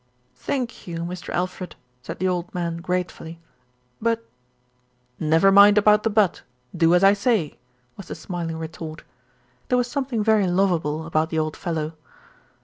[0.37, 1.29] "Thank you, Mr.
[1.29, 3.39] Alfred," said the old man grate fully;
[4.01, 4.27] "but"
[5.19, 6.41] "Never mind about the 'but,'
[6.75, 7.59] do as I say,"
[7.97, 9.03] was the smiling retort.
[9.69, 11.93] There was something very lovable about the old fellow.